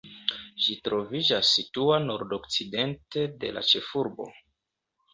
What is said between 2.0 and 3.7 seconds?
nordokcidente de la